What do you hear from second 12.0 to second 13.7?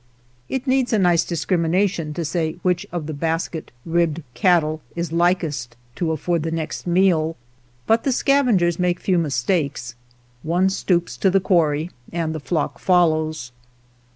and the flock follows.